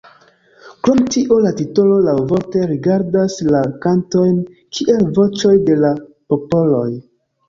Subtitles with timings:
[0.85, 4.39] Krom tio la titolo laŭvorte rigardas la kantojn
[4.79, 5.93] kiel voĉoj de la
[6.35, 6.89] popoloj.